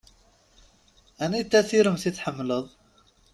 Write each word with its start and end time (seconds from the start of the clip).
Anita 1.23 1.61
tiremt 1.69 2.03
i 2.09 2.11
tḥemmleḍ? 2.11 2.65